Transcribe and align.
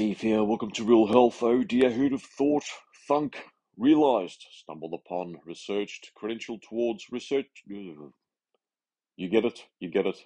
Steve 0.00 0.22
here. 0.22 0.42
Welcome 0.42 0.70
to 0.70 0.84
Real 0.84 1.08
Health. 1.08 1.42
Oh 1.42 1.62
dear, 1.62 1.90
who'd 1.90 2.12
have 2.12 2.22
thought? 2.22 2.64
Thunk, 3.06 3.44
realized, 3.76 4.46
stumbled 4.50 4.94
upon, 4.94 5.36
researched, 5.44 6.12
credentialed 6.18 6.62
towards, 6.62 7.12
research. 7.12 7.62
You 7.66 9.28
get 9.28 9.44
it? 9.44 9.66
You 9.78 9.90
get 9.90 10.06
it? 10.06 10.16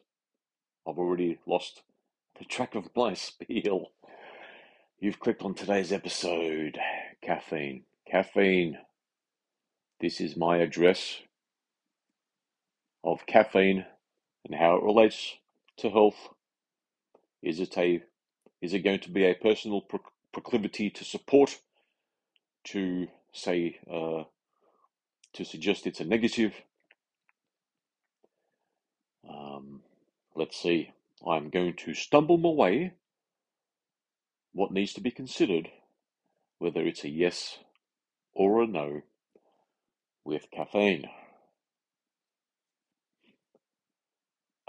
I've 0.87 0.97
already 0.97 1.41
lost 1.45 1.83
the 2.39 2.45
track 2.45 2.77
of 2.77 2.89
my 2.95 3.15
spiel. 3.15 3.91
You've 5.01 5.19
clicked 5.19 5.43
on 5.43 5.55
today's 5.55 5.91
episode. 5.91 6.79
Caffeine. 7.21 7.83
Caffeine. 8.09 8.79
This 10.01 10.21
is 10.21 10.37
my 10.37 10.59
address 10.59 11.21
of 13.03 13.27
caffeine 13.27 13.87
and 14.45 14.55
how 14.55 14.77
it 14.77 14.85
relates 14.85 15.35
to 15.79 15.91
health. 15.91 16.29
Is 17.43 17.59
it 17.59 17.77
a 17.77 18.05
is 18.65 18.73
it 18.73 18.81
going 18.81 19.01
to 19.01 19.11
be 19.11 19.27
a 19.27 19.35
personal 19.35 19.83
pro- 19.83 20.01
proclivity 20.33 20.89
to 20.89 21.05
support, 21.05 21.59
to 22.65 23.09
say, 23.31 23.79
uh, 23.91 24.25
to 25.35 25.45
suggest 25.45 25.87
it's 25.87 26.01
a 26.01 26.05
negative? 26.05 26.55
Um, 29.29 29.83
let's 30.35 30.59
see. 30.59 30.93
I'm 31.29 31.51
going 31.51 31.75
to 31.85 31.93
stumble 31.93 32.39
my 32.39 32.49
way. 32.49 32.95
What 34.55 34.73
needs 34.73 34.95
to 34.95 35.03
be 35.03 35.11
considered, 35.11 35.69
whether 36.59 36.81
it's 36.81 37.05
a 37.05 37.11
yes 37.11 37.59
or 38.33 38.63
a 38.63 38.67
no, 38.67 39.03
with 40.25 40.51
caffeine. 40.51 41.05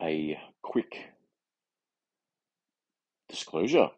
A 0.02 0.38
quick 0.62 1.12
Disclosure 3.36 3.90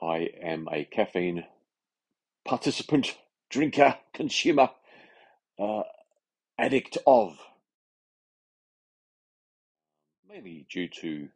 I 0.00 0.30
am 0.40 0.66
a 0.72 0.86
caffeine 0.86 1.44
participant, 2.42 3.18
drinker, 3.50 3.98
consumer, 4.14 4.70
uh, 5.58 5.82
addict 6.58 6.96
of. 7.06 7.36
Mainly 10.26 10.64
due 10.72 10.88
to 10.88 11.28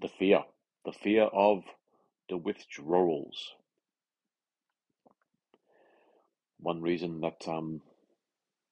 the 0.00 0.08
fear, 0.08 0.44
the 0.86 0.92
fear 0.92 1.24
of 1.24 1.64
the 2.30 2.38
withdrawals. 2.38 3.52
One 6.60 6.80
reason 6.80 7.20
that 7.20 7.46
um, 7.46 7.82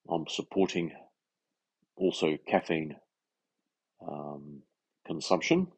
I'm 0.09 0.25
supporting 0.29 0.93
also 1.95 2.39
caffeine 2.47 2.97
um, 4.01 4.63
consumption 5.07 5.73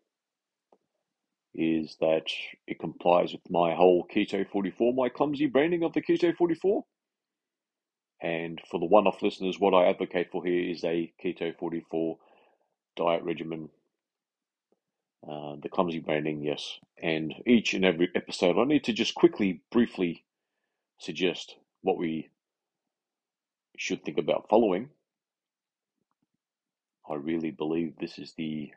is 1.55 1.97
that 2.01 2.27
it 2.67 2.79
complies 2.79 3.33
with 3.33 3.49
my 3.51 3.75
whole 3.75 4.07
Keto 4.13 4.49
44, 4.49 4.95
my 4.95 5.09
clumsy 5.09 5.47
branding 5.47 5.85
of 5.85 5.93
the 5.93 6.03
Keto 6.03 6.35
44. 6.37 6.85
And 8.23 8.61
for 8.71 8.81
the 8.81 8.87
one 8.87 9.07
off 9.07 9.23
listeners, 9.23 9.61
what 9.61 9.75
I 9.75 9.87
advocate 9.87 10.31
for 10.33 10.45
here 10.45 10.71
is 10.71 10.85
a 10.85 11.13
Keto 11.23 11.57
44 11.57 12.19
diet 12.97 13.23
regimen. 13.23 13.69
Uh, 15.29 15.57
the 15.63 15.69
clumsy 15.69 16.01
branding, 16.01 16.43
yes. 16.43 16.79
And 17.03 17.35
each 17.47 17.75
and 17.75 17.85
every 17.85 18.11
episode, 18.15 18.59
I 18.59 18.65
need 18.65 18.85
to 18.85 18.93
just 18.93 19.15
quickly, 19.15 19.63
briefly 19.71 20.25
suggest 20.99 21.57
what 21.83 21.99
we 21.99 22.31
should 23.77 24.05
think 24.05 24.19
about 24.19 24.49
following. 24.49 24.91
I 27.09 27.15
really 27.15 27.51
believe 27.51 27.95
this 27.99 28.19
is 28.19 28.35
the 28.37 28.71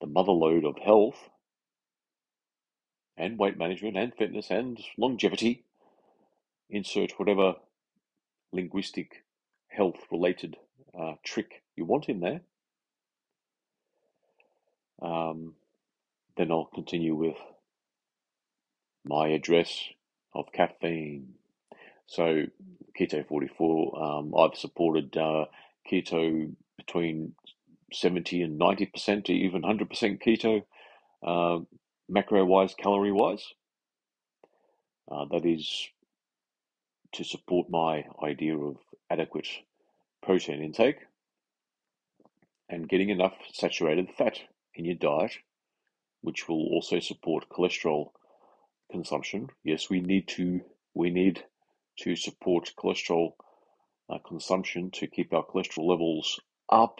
the 0.00 0.06
motherlode 0.06 0.68
of 0.68 0.78
health 0.78 1.30
and 3.16 3.38
weight 3.38 3.56
management 3.58 3.96
and 3.96 4.14
fitness 4.14 4.50
and 4.50 4.78
longevity. 4.98 5.64
Insert 6.70 7.12
whatever 7.18 7.54
linguistic 8.52 9.24
health 9.68 9.96
related 10.10 10.56
uh, 10.98 11.14
trick 11.24 11.62
you 11.76 11.84
want 11.84 12.08
in 12.08 12.20
there. 12.20 12.40
Um, 15.02 15.54
then 16.36 16.50
I'll 16.50 16.70
continue 16.72 17.14
with 17.14 17.36
my 19.04 19.28
address 19.28 19.84
of 20.34 20.52
caffeine. 20.52 21.34
So, 22.06 22.44
Keto 22.98 23.26
44, 23.26 24.02
um, 24.02 24.34
I've 24.36 24.56
supported 24.58 25.16
uh, 25.16 25.46
keto 25.90 26.52
between 26.76 27.34
70 27.92 28.42
and 28.42 28.60
90% 28.60 29.24
to 29.26 29.32
even 29.32 29.62
100% 29.62 30.22
keto. 30.22 30.64
Uh, 31.22 31.64
macro 32.08 32.44
wise, 32.44 32.74
calorie 32.74 33.12
wise. 33.12 33.44
Uh, 35.10 35.26
that 35.30 35.44
is 35.44 35.88
to 37.12 37.24
support 37.24 37.68
my 37.70 38.04
idea 38.22 38.56
of 38.56 38.76
adequate 39.10 39.48
protein 40.22 40.62
intake 40.62 40.98
and 42.68 42.88
getting 42.88 43.10
enough 43.10 43.34
saturated 43.52 44.08
fat 44.16 44.38
in 44.74 44.84
your 44.84 44.94
diet, 44.94 45.32
which 46.22 46.48
will 46.48 46.66
also 46.72 47.00
support 47.00 47.48
cholesterol 47.50 48.08
consumption. 48.90 49.48
Yes, 49.62 49.90
we 49.90 50.00
need 50.00 50.28
to 50.28 50.60
we 50.94 51.10
need 51.10 51.44
to 51.98 52.16
support 52.16 52.72
cholesterol 52.78 53.32
uh, 54.10 54.18
consumption 54.26 54.90
to 54.92 55.06
keep 55.06 55.32
our 55.32 55.44
cholesterol 55.44 55.88
levels 55.88 56.40
up, 56.70 56.98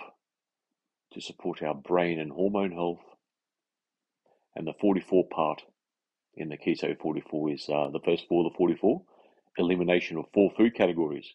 to 1.12 1.20
support 1.20 1.62
our 1.62 1.74
brain 1.74 2.18
and 2.20 2.32
hormone 2.32 2.72
health, 2.72 3.02
and 4.56 4.66
the 4.66 4.74
44 4.80 5.28
part 5.28 5.62
in 6.36 6.48
the 6.48 6.56
Keto 6.56 6.98
44 6.98 7.50
is 7.50 7.68
uh, 7.68 7.88
the 7.90 8.00
first 8.04 8.26
four 8.28 8.44
of 8.44 8.52
the 8.52 8.56
44 8.56 9.02
elimination 9.56 10.18
of 10.18 10.24
four 10.32 10.50
food 10.56 10.74
categories. 10.74 11.34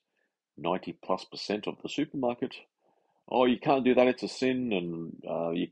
90 0.57 0.97
plus 1.03 1.25
percent 1.25 1.68
of 1.68 1.75
the 1.81 1.90
supermarket. 1.90 2.56
Oh, 3.30 3.46
you 3.46 3.59
can't 3.59 3.85
do 3.85 3.96
that, 3.96 4.07
it's 4.07 4.24
a 4.24 4.28
sin, 4.28 4.74
and 4.74 5.13
uh, 5.30 5.52
you, 5.52 5.68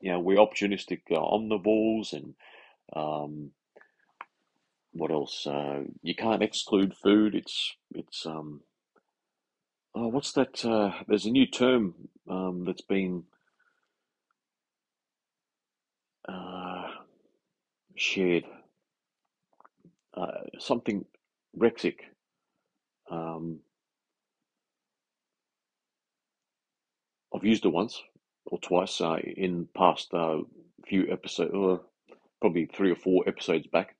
you 0.00 0.12
know, 0.12 0.20
we're 0.20 0.36
opportunistic 0.36 1.02
uh, 1.10 1.16
omnivores, 1.16 2.12
and 2.12 2.34
um, 2.94 3.52
what 4.92 5.10
else? 5.10 5.46
Uh, 5.46 5.84
you 6.02 6.14
can't 6.14 6.42
exclude 6.42 6.94
food. 6.94 7.34
It's, 7.34 7.74
it's, 7.94 8.26
um, 8.26 8.62
oh, 9.94 10.08
what's 10.08 10.32
that? 10.32 10.64
Uh, 10.64 10.92
there's 11.06 11.26
a 11.26 11.30
new 11.30 11.46
term 11.46 11.94
um, 12.28 12.64
that's 12.66 12.82
been 12.82 13.24
uh, 16.28 16.57
shared 17.98 18.44
uh, 20.14 20.42
something 20.58 21.04
Rexic. 21.58 21.96
Um, 23.10 23.60
I've 27.34 27.44
used 27.44 27.64
it 27.64 27.68
once 27.70 28.02
or 28.46 28.58
twice 28.58 29.00
uh, 29.00 29.16
in 29.16 29.68
past 29.76 30.12
uh, 30.14 30.38
few 30.86 31.06
episodes, 31.10 31.82
probably 32.40 32.66
three 32.66 32.90
or 32.90 32.96
four 32.96 33.24
episodes 33.26 33.66
back. 33.66 33.94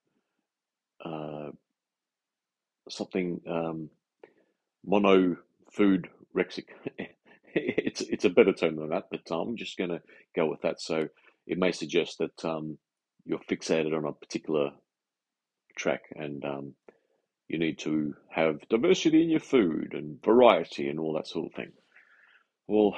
Uh, 1.04 1.50
something 2.88 3.40
um, 3.48 3.90
mono 4.84 5.36
food 5.72 6.08
Rexic. 6.36 6.66
it's 7.54 8.00
it's 8.02 8.24
a 8.24 8.30
better 8.30 8.52
term 8.52 8.76
than 8.76 8.90
that, 8.90 9.08
but 9.10 9.22
I'm 9.30 9.56
just 9.56 9.76
going 9.78 9.90
to 9.90 10.02
go 10.34 10.46
with 10.46 10.62
that. 10.62 10.80
So 10.80 11.08
it 11.46 11.58
may 11.58 11.72
suggest 11.72 12.18
that 12.18 12.44
um, 12.44 12.78
you're 13.28 13.38
fixated 13.40 13.94
on 13.94 14.06
a 14.06 14.12
particular 14.12 14.70
track 15.76 16.04
and 16.16 16.44
um, 16.46 16.74
you 17.46 17.58
need 17.58 17.78
to 17.78 18.14
have 18.30 18.66
diversity 18.70 19.22
in 19.22 19.28
your 19.28 19.40
food 19.40 19.92
and 19.92 20.22
variety 20.24 20.88
and 20.88 20.98
all 20.98 21.12
that 21.12 21.28
sort 21.28 21.46
of 21.46 21.52
thing. 21.52 21.72
Well, 22.66 22.96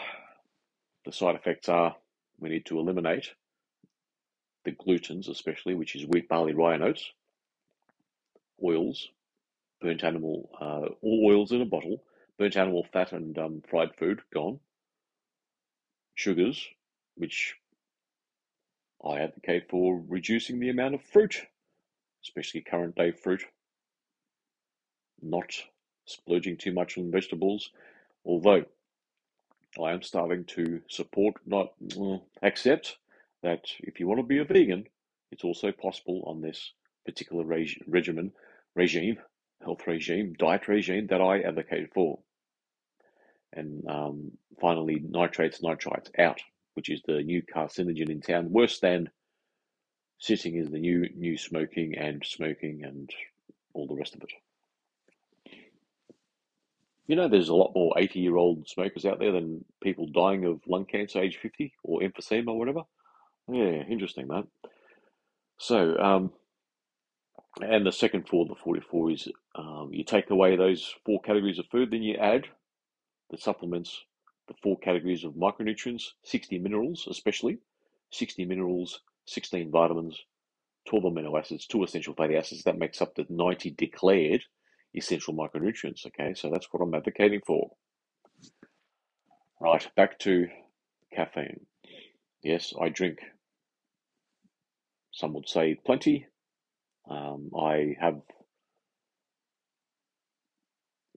the 1.04 1.12
side 1.12 1.34
effects 1.34 1.68
are 1.68 1.96
we 2.38 2.48
need 2.48 2.64
to 2.66 2.78
eliminate 2.78 3.32
the 4.64 4.72
glutens, 4.72 5.28
especially, 5.28 5.74
which 5.74 5.96
is 5.96 6.06
wheat, 6.06 6.28
barley, 6.28 6.54
rye, 6.54 6.74
and 6.74 6.84
oats, 6.84 7.10
oils, 8.62 9.08
burnt 9.80 10.04
animal, 10.04 10.50
uh, 10.60 10.94
all 11.02 11.26
oils 11.26 11.50
in 11.50 11.60
a 11.60 11.66
bottle, 11.66 12.04
burnt 12.38 12.56
animal 12.56 12.86
fat 12.92 13.12
and 13.12 13.36
um, 13.38 13.62
fried 13.68 13.90
food 13.98 14.20
gone, 14.32 14.60
sugars, 16.14 16.68
which 17.16 17.56
I 19.04 19.20
advocate 19.20 19.68
for 19.70 20.02
reducing 20.08 20.60
the 20.60 20.70
amount 20.70 20.94
of 20.94 21.02
fruit, 21.02 21.46
especially 22.24 22.60
current 22.62 22.96
day 22.96 23.12
fruit, 23.12 23.44
not 25.22 25.52
splurging 26.06 26.56
too 26.56 26.72
much 26.72 26.98
on 26.98 27.10
vegetables, 27.10 27.70
although 28.24 28.64
I 29.82 29.92
am 29.92 30.02
starting 30.02 30.44
to 30.46 30.82
support, 30.88 31.36
not 31.46 31.72
accept 32.42 32.98
that 33.42 33.64
if 33.80 34.00
you 34.00 34.08
want 34.08 34.18
to 34.18 34.26
be 34.26 34.38
a 34.38 34.44
vegan, 34.44 34.86
it's 35.30 35.44
also 35.44 35.72
possible 35.72 36.22
on 36.26 36.40
this 36.40 36.72
particular 37.06 37.44
reg- 37.44 37.82
regimen, 37.86 38.32
regime, 38.74 39.18
health 39.62 39.86
regime, 39.86 40.34
diet 40.38 40.68
regime 40.68 41.06
that 41.08 41.20
I 41.20 41.40
advocate 41.40 41.92
for. 41.94 42.18
And 43.52 43.88
um, 43.88 44.32
finally, 44.60 45.02
nitrates, 45.08 45.60
nitrites 45.60 46.10
out, 46.18 46.40
which 46.74 46.90
is 46.90 47.02
the 47.06 47.22
new 47.22 47.42
carcinogen 47.42 48.10
in 48.10 48.20
town, 48.20 48.50
worse 48.50 48.80
than 48.80 49.10
sitting 50.18 50.56
is 50.56 50.70
the 50.70 50.78
new 50.78 51.08
new 51.16 51.36
smoking 51.36 51.96
and 51.96 52.24
smoking 52.24 52.84
and 52.84 53.10
all 53.74 53.86
the 53.86 53.94
rest 53.94 54.14
of 54.14 54.22
it. 54.22 54.30
You 57.06 57.16
know, 57.16 57.26
there's 57.28 57.48
a 57.48 57.54
lot 57.54 57.72
more 57.74 57.92
80 57.96 58.20
year 58.20 58.36
old 58.36 58.68
smokers 58.68 59.04
out 59.04 59.18
there 59.18 59.32
than 59.32 59.64
people 59.82 60.06
dying 60.06 60.44
of 60.44 60.60
lung 60.68 60.84
cancer 60.84 61.20
age 61.20 61.38
50 61.42 61.72
or 61.82 62.00
emphysema 62.00 62.48
or 62.48 62.58
whatever. 62.58 62.82
Yeah, 63.50 63.82
interesting, 63.90 64.28
mate. 64.28 64.44
So, 65.58 65.98
um, 65.98 66.32
and 67.60 67.84
the 67.84 67.92
second 67.92 68.28
for 68.28 68.46
the 68.46 68.54
44 68.54 69.10
is 69.10 69.28
um, 69.56 69.90
you 69.92 70.04
take 70.04 70.30
away 70.30 70.56
those 70.56 70.94
four 71.04 71.20
categories 71.20 71.58
of 71.58 71.66
food, 71.66 71.90
then 71.90 72.02
you 72.02 72.14
add 72.16 72.46
the 73.30 73.38
supplements, 73.38 74.04
the 74.50 74.56
four 74.64 74.76
categories 74.80 75.22
of 75.22 75.34
micronutrients, 75.34 76.02
60 76.24 76.58
minerals, 76.58 77.06
especially 77.08 77.58
60 78.10 78.44
minerals, 78.46 79.00
16 79.26 79.70
vitamins, 79.70 80.18
12 80.88 81.04
amino 81.04 81.38
acids, 81.38 81.66
two 81.66 81.84
essential 81.84 82.14
fatty 82.14 82.36
acids. 82.36 82.64
That 82.64 82.76
makes 82.76 83.00
up 83.00 83.14
the 83.14 83.26
90 83.28 83.70
declared 83.70 84.42
essential 84.92 85.34
micronutrients. 85.34 86.04
Okay, 86.04 86.34
so 86.34 86.50
that's 86.50 86.66
what 86.72 86.82
I'm 86.82 86.92
advocating 86.92 87.40
for. 87.46 87.70
Right, 89.60 89.86
back 89.94 90.18
to 90.20 90.48
caffeine. 91.14 91.60
Yes, 92.42 92.74
I 92.80 92.88
drink, 92.88 93.20
some 95.12 95.32
would 95.34 95.48
say 95.48 95.78
plenty. 95.86 96.26
Um, 97.08 97.50
I 97.56 97.94
have 98.00 98.20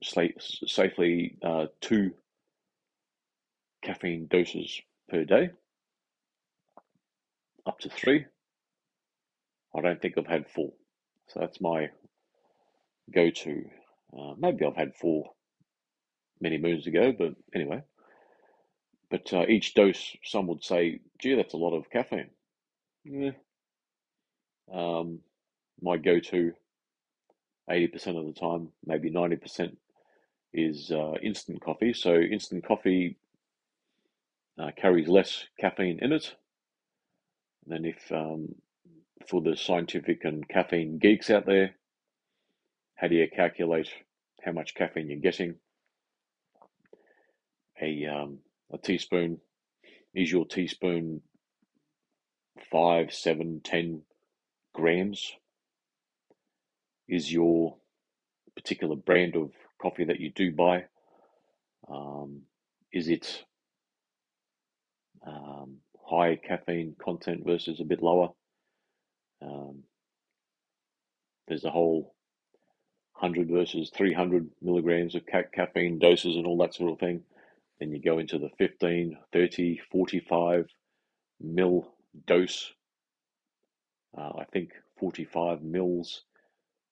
safely 0.02 1.36
uh, 1.42 1.66
two 1.80 2.12
caffeine 3.84 4.26
doses 4.26 4.80
per 5.08 5.24
day, 5.24 5.50
up 7.66 7.78
to 7.80 7.90
three. 7.90 8.24
I 9.76 9.80
don't 9.80 10.00
think 10.00 10.14
I've 10.16 10.26
had 10.26 10.48
four. 10.48 10.72
So 11.28 11.40
that's 11.40 11.60
my 11.60 11.88
go 13.12 13.30
to. 13.30 13.64
Uh, 14.16 14.34
maybe 14.38 14.64
I've 14.64 14.76
had 14.76 14.94
four 14.94 15.30
many 16.40 16.58
moons 16.58 16.86
ago, 16.86 17.12
but 17.16 17.34
anyway. 17.54 17.82
But 19.10 19.32
uh, 19.32 19.44
each 19.48 19.74
dose, 19.74 20.16
some 20.24 20.46
would 20.48 20.64
say, 20.64 21.00
gee, 21.20 21.34
that's 21.34 21.54
a 21.54 21.58
lot 21.58 21.76
of 21.76 21.90
caffeine. 21.90 22.30
Yeah. 23.04 23.32
Um, 24.72 25.20
my 25.80 25.98
go 25.98 26.18
to 26.18 26.52
80% 27.70 28.18
of 28.18 28.26
the 28.26 28.38
time, 28.38 28.68
maybe 28.84 29.10
90% 29.10 29.76
is 30.52 30.90
uh, 30.90 31.14
instant 31.22 31.60
coffee. 31.60 31.92
So, 31.92 32.14
instant 32.14 32.66
coffee 32.66 33.18
uh, 34.58 34.70
carries 34.76 35.08
less 35.08 35.44
caffeine 35.58 35.98
in 36.00 36.12
it 36.12 36.34
than 37.66 37.84
if 37.84 38.12
um, 38.12 38.54
for 39.26 39.40
the 39.40 39.56
scientific 39.56 40.24
and 40.24 40.48
caffeine 40.48 40.98
geeks 40.98 41.30
out 41.30 41.46
there, 41.46 41.74
how 42.96 43.08
do 43.08 43.14
you 43.14 43.26
calculate 43.34 43.88
how 44.44 44.52
much 44.52 44.74
caffeine 44.74 45.08
you're 45.10 45.18
getting? 45.18 45.56
A, 47.82 48.06
um, 48.06 48.38
a 48.72 48.78
teaspoon 48.78 49.38
is 50.14 50.30
your 50.30 50.46
teaspoon 50.46 51.22
five, 52.70 53.12
seven, 53.12 53.60
ten 53.64 54.02
grams? 54.72 55.32
Is 57.08 57.32
your 57.32 57.76
particular 58.54 58.96
brand 58.96 59.36
of 59.36 59.50
coffee 59.80 60.04
that 60.04 60.20
you 60.20 60.30
do 60.30 60.52
buy? 60.52 60.84
Um, 61.88 62.42
is 62.92 63.08
it 63.08 63.44
um, 65.26 65.76
high 66.04 66.36
caffeine 66.36 66.94
content 67.02 67.44
versus 67.44 67.80
a 67.80 67.84
bit 67.84 68.02
lower? 68.02 68.28
Um, 69.42 69.82
there's 71.48 71.64
a 71.64 71.70
whole 71.70 72.14
100 73.14 73.48
versus 73.48 73.90
300 73.90 74.50
milligrams 74.60 75.14
of 75.14 75.24
ca- 75.26 75.42
caffeine 75.52 75.98
doses 75.98 76.36
and 76.36 76.46
all 76.46 76.58
that 76.58 76.74
sort 76.74 76.92
of 76.92 76.98
thing. 76.98 77.22
Then 77.78 77.92
you 77.92 78.00
go 78.00 78.18
into 78.18 78.38
the 78.38 78.50
15, 78.58 79.18
30, 79.32 79.80
45 79.90 80.66
mil 81.40 81.92
dose. 82.26 82.72
Uh, 84.16 84.32
I 84.38 84.44
think 84.52 84.70
45 84.98 85.62
mils 85.62 86.22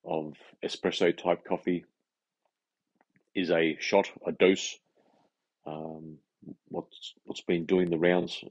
of 0.05 0.35
espresso 0.65 1.17
type 1.17 1.45
coffee 1.45 1.85
is 3.35 3.51
a 3.51 3.77
shot, 3.81 4.11
a 4.27 4.33
dose. 4.33 4.79
Um, 5.67 6.19
what's 6.69 7.15
what's 7.25 7.41
been 7.43 7.67
doing 7.67 7.91
the 7.91 7.99
rounds? 7.99 8.43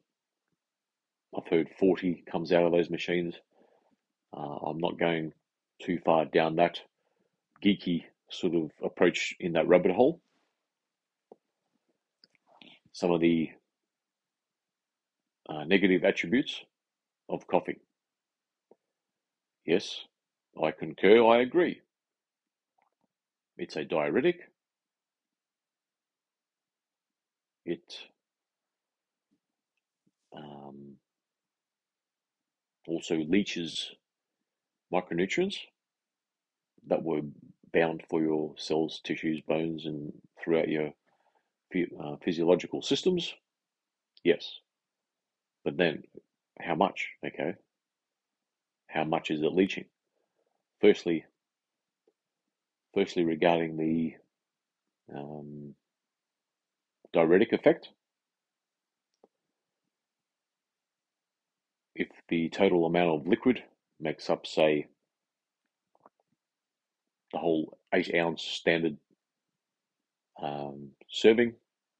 I've 1.35 1.47
heard 1.47 1.69
40 1.79 2.23
comes 2.29 2.51
out 2.51 2.65
of 2.65 2.71
those 2.71 2.89
machines. 2.89 3.35
Uh, 4.35 4.57
I'm 4.67 4.79
not 4.79 4.99
going 4.99 5.33
too 5.81 5.99
far 6.03 6.25
down 6.25 6.57
that 6.57 6.79
geeky 7.63 8.03
sort 8.29 8.55
of 8.55 8.71
approach 8.83 9.35
in 9.39 9.53
that 9.53 9.67
rabbit 9.67 9.91
hole. 9.91 10.21
Some 12.93 13.11
of 13.11 13.21
the 13.21 13.49
uh, 15.49 15.63
negative 15.63 16.03
attributes 16.03 16.61
of 17.29 17.47
coffee. 17.47 17.79
Yes, 19.65 20.05
I 20.61 20.71
concur, 20.71 21.25
I 21.25 21.41
agree. 21.41 21.81
It's 23.57 23.75
a 23.75 23.85
diuretic. 23.85 24.50
It 27.65 27.97
um, 30.35 30.95
also 32.87 33.17
leaches 33.17 33.91
micronutrients 34.91 35.57
that 36.87 37.03
were 37.03 37.21
bound 37.73 38.03
for 38.09 38.21
your 38.21 38.53
cells, 38.57 38.99
tissues, 39.03 39.41
bones, 39.41 39.85
and 39.85 40.11
throughout 40.43 40.67
your 40.67 40.91
uh, 42.03 42.15
physiological 42.23 42.81
systems? 42.81 43.33
Yes. 44.23 44.59
But 45.63 45.77
then, 45.77 46.03
how 46.59 46.75
much? 46.75 47.07
Okay. 47.25 47.53
How 48.87 49.03
much 49.03 49.31
is 49.31 49.41
it 49.41 49.53
leaching? 49.53 49.85
Firstly, 50.81 51.23
firstly 52.93 53.23
regarding 53.23 53.77
the 53.77 54.15
um, 55.15 55.75
diuretic 57.13 57.53
effect. 57.53 57.89
If 61.95 62.07
the 62.29 62.49
total 62.49 62.85
amount 62.85 63.09
of 63.09 63.27
liquid 63.27 63.63
makes 63.99 64.29
up, 64.29 64.47
say, 64.47 64.87
the 67.31 67.39
whole 67.39 67.77
eight 67.93 68.13
ounce 68.15 68.43
standard 68.43 68.97
um, 70.41 70.89
serving 71.09 71.53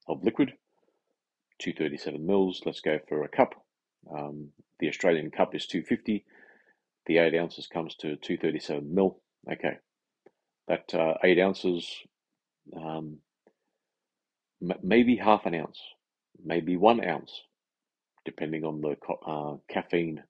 of 0.08 0.24
liquid, 0.24 0.54
237 1.60 2.26
mils. 2.26 2.62
Let's 2.66 2.80
go 2.80 2.98
for 3.08 3.22
a 3.22 3.28
cup. 3.28 3.54
Um, 4.12 4.48
the 4.80 4.88
Australian 4.88 5.30
cup 5.30 5.54
is 5.54 5.66
250. 5.66 6.24
The 7.06 7.18
eight 7.18 7.34
ounces 7.34 7.66
comes 7.66 7.94
to 7.96 8.16
237 8.16 8.94
mil. 8.94 9.18
Okay, 9.50 9.78
that 10.68 10.92
uh, 10.94 11.14
eight 11.24 11.38
ounces, 11.38 11.88
um, 12.76 13.18
maybe 14.82 15.16
half 15.16 15.46
an 15.46 15.54
ounce, 15.54 15.80
maybe 16.44 16.76
one 16.76 17.04
ounce, 17.04 17.42
depending 18.24 18.64
on 18.64 18.80
the 18.80 18.96
uh, 19.26 19.56
caffeine 19.68 20.22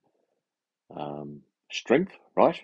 um, 0.97 1.43
strength, 1.71 2.13
right? 2.37 2.61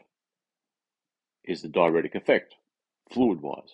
is 1.49 1.63
the 1.63 1.69
diuretic 1.69 2.15
effect, 2.15 2.55
fluid 3.11 3.41
wise. 3.41 3.73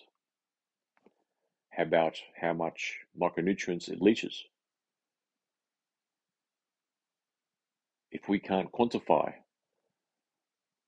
How 1.71 1.83
about 1.83 2.17
how 2.39 2.53
much 2.53 2.99
micronutrients 3.19 3.89
it 3.89 4.01
leaches? 4.01 4.45
If 8.11 8.29
we 8.29 8.39
can't 8.39 8.71
quantify 8.71 9.33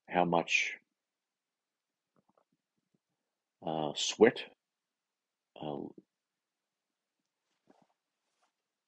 how 0.07 0.23
much 0.23 0.75
uh, 3.65 3.91
sweat 3.95 4.43
uh, 5.61 5.79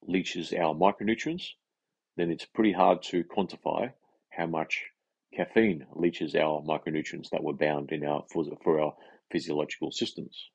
leaches 0.10 0.54
our 0.54 0.74
micronutrients, 0.74 1.50
then 2.18 2.32
it's 2.32 2.46
pretty 2.46 2.72
hard 2.72 3.02
to 3.04 3.24
quantify 3.24 3.92
how 4.30 4.46
much 4.46 4.84
Caffeine 5.34 5.86
leaches 5.96 6.36
our 6.36 6.62
micronutrients 6.64 7.30
that 7.30 7.44
were 7.44 7.54
bound 7.54 7.92
in 7.92 8.04
our 8.04 8.26
for, 8.32 8.46
for 8.64 8.82
our 8.82 8.94
physiological 9.32 9.92
systems. 9.92 10.50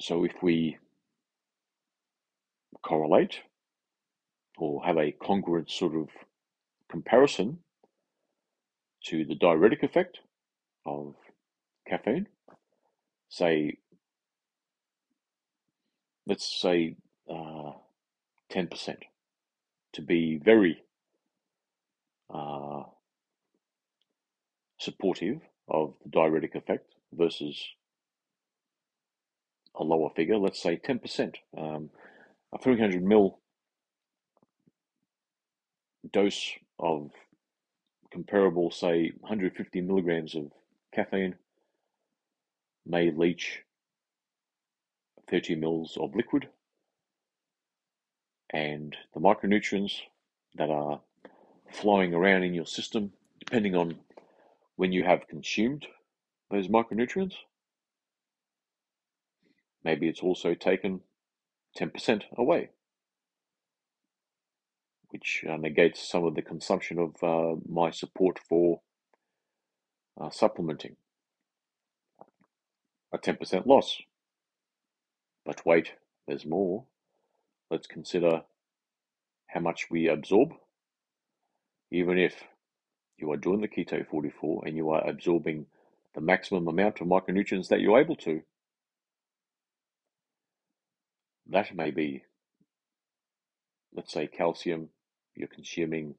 So 0.00 0.24
if 0.24 0.32
we 0.42 0.78
correlate 2.82 3.40
or 4.58 4.84
have 4.84 4.96
a 4.96 5.12
congruent 5.12 5.70
sort 5.70 5.94
of 5.94 6.08
comparison 6.90 7.58
to 9.04 9.24
the 9.24 9.34
diuretic 9.34 9.82
effect 9.82 10.18
of 10.84 11.14
caffeine, 11.86 12.26
say, 13.28 13.78
let's 16.26 16.60
say 16.60 16.96
uh, 17.30 17.72
10%. 18.52 18.96
to 19.92 20.02
be 20.02 20.40
very 20.42 20.82
uh, 22.32 22.82
supportive 24.78 25.40
of 25.68 25.94
the 26.04 26.10
diuretic 26.10 26.54
effect 26.54 26.92
versus 27.12 27.62
a 29.76 29.82
lower 29.84 30.10
figure, 30.16 30.36
let's 30.36 30.62
say 30.62 30.76
10%. 30.76 31.34
Um, 31.56 31.90
a 32.52 32.58
300 32.58 33.02
ml 33.04 33.36
dose 36.12 36.52
of 36.78 37.10
comparable, 38.12 38.70
say, 38.70 39.12
150 39.20 39.80
milligrams 39.82 40.34
of 40.34 40.50
caffeine 40.94 41.36
may 42.86 43.10
leach 43.10 43.62
30 45.30 45.54
mils 45.56 45.96
of 46.00 46.14
liquid 46.14 46.48
and 48.52 48.96
the 49.14 49.20
micronutrients 49.20 50.00
that 50.56 50.70
are 50.70 51.00
flowing 51.70 52.12
around 52.14 52.42
in 52.42 52.52
your 52.52 52.66
system, 52.66 53.12
depending 53.38 53.76
on 53.76 53.96
when 54.76 54.92
you 54.92 55.04
have 55.04 55.28
consumed 55.28 55.86
those 56.50 56.68
micronutrients. 56.68 57.34
Maybe 59.84 60.08
it's 60.08 60.20
also 60.20 60.54
taken 60.54 61.00
10% 61.78 62.22
away, 62.36 62.70
which 65.10 65.44
uh, 65.48 65.56
negates 65.56 66.06
some 66.06 66.24
of 66.24 66.34
the 66.34 66.42
consumption 66.42 66.98
of 66.98 67.14
uh, 67.22 67.56
my 67.68 67.90
support 67.90 68.38
for 68.48 68.80
uh, 70.20 70.30
supplementing. 70.30 70.96
A 73.12 73.18
10% 73.18 73.66
loss. 73.66 74.00
But 75.44 75.64
wait, 75.64 75.92
there's 76.26 76.46
more. 76.46 76.84
Let's 77.70 77.86
consider 77.86 78.42
how 79.46 79.60
much 79.60 79.88
we 79.90 80.08
absorb, 80.08 80.52
even 81.90 82.18
if 82.18 82.44
you 83.16 83.30
are 83.32 83.36
doing 83.36 83.60
the 83.60 83.68
keto 83.68 84.06
44 84.06 84.64
and 84.66 84.76
you 84.76 84.90
are 84.90 85.06
absorbing 85.06 85.66
the 86.14 86.20
maximum 86.20 86.68
amount 86.68 87.00
of 87.00 87.06
micronutrients 87.06 87.68
that 87.68 87.80
you're 87.80 88.00
able 88.00 88.16
to. 88.16 88.42
That 91.48 91.74
may 91.74 91.90
be, 91.90 92.24
let's 93.94 94.12
say, 94.12 94.26
calcium, 94.26 94.88
you're 95.34 95.48
consuming, 95.48 96.14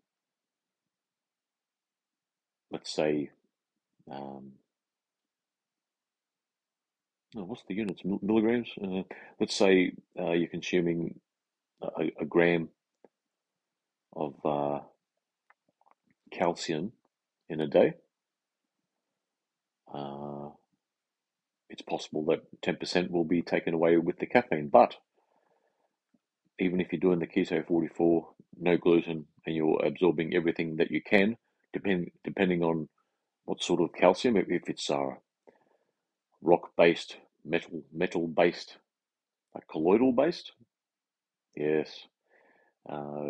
let's 2.70 2.94
say, 2.94 3.32
um, 4.12 4.54
oh, 7.36 7.44
what's 7.44 7.64
the 7.68 7.76
units? 7.76 8.02
Milligrams? 8.04 8.70
Uh, 8.82 9.04
let's 9.40 9.56
say 9.56 9.94
uh, 10.20 10.32
you're 10.32 10.48
consuming 10.48 11.20
a, 11.82 12.12
a 12.20 12.26
gram 12.26 12.70
of 14.14 14.36
uh, 14.46 14.80
calcium 16.32 16.92
in 17.50 17.62
a 17.62 17.68
day. 17.68 17.94
Uh, 19.94 20.50
it's 21.70 21.82
possible 21.82 22.26
that 22.26 22.62
10% 22.62 23.12
will 23.12 23.24
be 23.24 23.42
taken 23.42 23.74
away 23.74 23.98
with 23.98 24.20
the 24.20 24.26
caffeine, 24.26 24.68
but 24.68 24.96
even 26.60 26.80
if 26.80 26.92
you're 26.92 27.00
doing 27.00 27.20
the 27.20 27.28
keto 27.28 27.66
44, 27.66 28.28
no 28.60 28.78
gluten, 28.78 29.26
and 29.46 29.56
you're 29.56 29.84
absorbing 29.84 30.36
everything 30.36 30.76
that 30.78 30.92
you 30.92 31.02
can, 31.02 31.38
depend, 31.74 32.12
depending 32.24 32.62
on 32.62 32.90
what 33.46 33.64
sort 33.64 33.82
of 33.82 33.94
calcium, 33.94 34.38
if, 34.38 34.70
it's 34.70 34.90
uh, 34.90 35.16
rock 36.42 36.72
based, 36.78 37.18
metal 37.46 37.82
metal 37.94 38.28
based, 38.28 38.78
like 39.54 39.68
colloidal 39.68 40.12
based, 40.12 40.52
yes, 41.56 42.08
uh, 42.90 43.30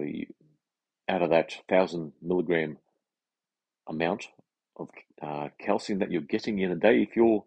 out 1.10 1.22
of 1.22 1.30
that 1.30 1.54
thousand 1.70 2.14
milligram 2.22 2.78
amount 3.88 4.28
of 4.78 4.90
uh, 5.22 5.50
calcium 5.60 6.00
that 6.00 6.12
you're 6.12 6.22
getting 6.22 6.60
in 6.60 6.72
a 6.72 6.76
day, 6.76 7.02
if 7.02 7.16
you're 7.16 7.44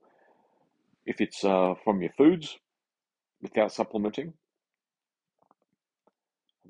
if 1.07 1.21
it's 1.21 1.45
uh, 1.45 1.75
from 1.85 2.01
your 2.01 2.13
foods 2.17 2.59
without 3.43 3.73
supplementing, 3.73 4.33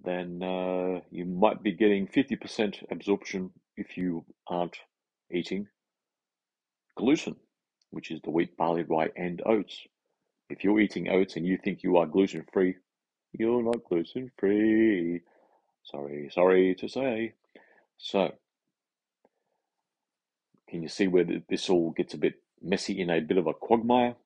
then 0.05 0.43
uh, 0.43 1.01
you 1.11 1.25
might 1.25 1.63
be 1.63 1.73
getting 1.73 2.07
50% 2.07 2.83
absorption 2.91 3.51
if 3.77 3.97
you 3.97 4.25
aren't 4.49 4.77
eating 5.33 5.69
gluten, 6.97 7.37
which 7.95 8.11
is 8.11 8.21
the 8.23 8.31
wheat, 8.31 8.57
barley, 8.57 8.83
rye, 8.83 9.11
and 9.17 9.41
oats. 9.47 9.81
If 10.51 10.63
you're 10.63 10.81
eating 10.81 11.09
oats 11.09 11.37
and 11.37 11.47
you 11.47 11.57
think 11.57 11.83
you 11.83 11.97
are 11.97 12.07
gluten 12.07 12.45
free, 12.53 12.75
you're 13.33 13.63
not 13.63 13.85
gluten 13.85 14.31
free. 14.37 15.23
Sorry, 15.85 16.31
sorry 16.33 16.75
to 16.77 16.89
say. 16.89 17.35
So, 17.99 18.35
can 20.69 20.83
you 20.83 20.89
see 20.89 21.09
where 21.09 21.25
this 21.49 21.71
all 21.71 21.93
gets 21.93 22.15
a 22.15 22.19
bit 22.19 22.43
messy 22.61 23.01
in 23.01 23.11
a 23.11 23.21
bit 23.21 23.39
of 23.39 23.47
a 23.47 23.55
quagmire? 23.55 24.17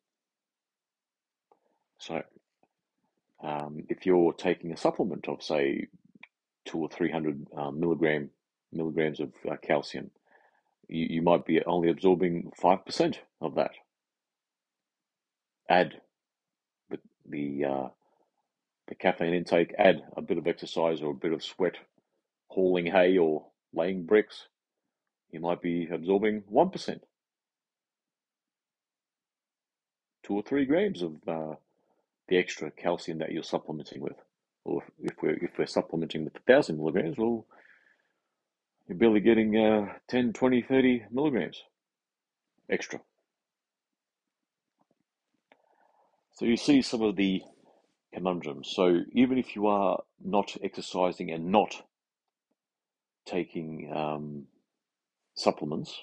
So, 1.98 2.22
um, 3.42 3.84
if 3.88 4.06
you're 4.06 4.32
taking 4.32 4.72
a 4.72 4.76
supplement 4.76 5.28
of, 5.28 5.42
say, 5.42 5.88
two 6.64 6.78
or 6.78 6.88
three 6.88 7.10
hundred 7.10 7.46
um, 7.56 7.80
milligram 7.80 8.30
milligrams 8.72 9.20
of 9.20 9.32
uh, 9.50 9.56
calcium, 9.62 10.10
you, 10.88 11.06
you 11.10 11.22
might 11.22 11.46
be 11.46 11.62
only 11.64 11.90
absorbing 11.90 12.52
five 12.56 12.84
percent 12.84 13.20
of 13.40 13.56
that. 13.56 13.72
Add 15.68 16.00
the 16.90 16.98
the 17.28 17.64
uh, 17.64 17.88
the 18.88 18.94
caffeine 18.94 19.34
intake. 19.34 19.74
Add 19.78 20.02
a 20.16 20.22
bit 20.22 20.38
of 20.38 20.46
exercise 20.46 21.02
or 21.02 21.12
a 21.12 21.14
bit 21.14 21.32
of 21.32 21.44
sweat, 21.44 21.76
hauling 22.48 22.86
hay 22.86 23.18
or 23.18 23.46
laying 23.74 24.04
bricks. 24.04 24.48
You 25.30 25.40
might 25.40 25.62
be 25.62 25.88
absorbing 25.92 26.44
one 26.48 26.70
percent, 26.70 27.02
two 30.24 30.34
or 30.34 30.42
three 30.42 30.66
grams 30.66 31.02
of 31.02 31.16
uh, 31.28 31.54
the 32.28 32.38
extra 32.38 32.70
calcium 32.70 33.18
that 33.18 33.32
you're 33.32 33.42
supplementing 33.42 34.00
with. 34.00 34.16
Or 34.64 34.82
if 35.02 35.14
we're 35.22 35.34
if 35.42 35.58
we're 35.58 35.66
supplementing 35.66 36.24
with 36.24 36.34
1,000 36.46 36.78
milligrams, 36.78 37.16
well, 37.18 37.46
you're 38.88 38.96
barely 38.98 39.20
getting 39.20 39.56
uh, 39.56 39.92
10, 40.08 40.32
20, 40.32 40.62
30 40.62 41.04
milligrams 41.12 41.62
extra. 42.70 43.00
So 46.34 46.46
you 46.46 46.56
see 46.56 46.80
some 46.82 47.02
of 47.02 47.16
the 47.16 47.42
conundrums. 48.14 48.72
So 48.74 49.00
even 49.12 49.38
if 49.38 49.54
you 49.54 49.66
are 49.66 50.02
not 50.24 50.56
exercising 50.62 51.30
and 51.30 51.52
not 51.52 51.82
taking 53.26 53.92
um, 53.94 54.46
supplements, 55.34 56.00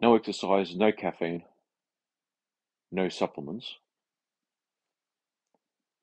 no 0.00 0.14
exercise, 0.16 0.74
no 0.74 0.92
caffeine, 0.92 1.42
no 2.90 3.08
supplements, 3.10 3.74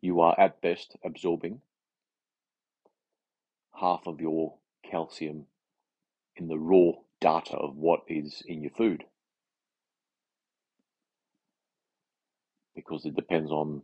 you 0.01 0.21
are 0.21 0.39
at 0.39 0.61
best 0.61 0.95
absorbing 1.03 1.61
half 3.79 4.07
of 4.07 4.19
your 4.19 4.55
calcium 4.89 5.45
in 6.35 6.47
the 6.47 6.57
raw 6.57 6.91
data 7.21 7.55
of 7.55 7.75
what 7.75 8.01
is 8.07 8.43
in 8.45 8.61
your 8.61 8.71
food. 8.71 9.03
Because 12.75 13.05
it 13.05 13.15
depends 13.15 13.51
on 13.51 13.81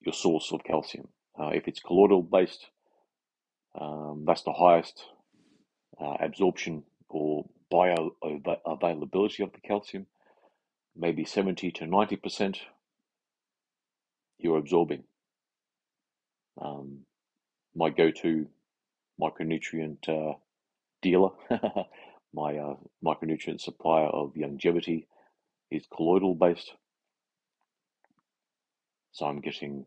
your 0.00 0.14
source 0.14 0.52
of 0.52 0.64
calcium. 0.64 1.08
Uh, 1.38 1.48
if 1.48 1.68
it's 1.68 1.80
colloidal 1.80 2.22
based, 2.22 2.66
um, 3.80 4.24
that's 4.26 4.42
the 4.42 4.52
highest 4.52 5.04
uh, 6.00 6.16
absorption 6.20 6.84
or 7.08 7.44
bioavailability 7.72 9.42
of 9.42 9.52
the 9.52 9.60
calcium 9.64 10.06
maybe 10.96 11.24
70 11.24 11.70
to 11.72 11.84
90% 11.84 12.56
you're 14.38 14.58
absorbing. 14.58 15.04
Um, 16.60 17.00
my 17.74 17.90
go 17.90 18.10
to 18.10 18.46
micronutrient 19.20 20.08
uh, 20.08 20.36
dealer, 21.02 21.30
my 22.34 22.56
uh, 22.56 22.76
micronutrient 23.04 23.60
supplier 23.60 24.06
of 24.06 24.36
longevity 24.36 25.06
is 25.70 25.86
colloidal 25.94 26.34
based. 26.34 26.72
So 29.12 29.26
I'm 29.26 29.40
getting 29.40 29.86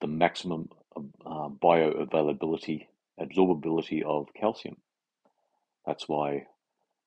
the 0.00 0.06
maximum 0.06 0.70
uh, 0.96 1.48
bioavailability, 1.48 2.86
absorbability 3.20 4.02
of 4.02 4.28
calcium. 4.34 4.76
That's 5.86 6.08
why 6.08 6.46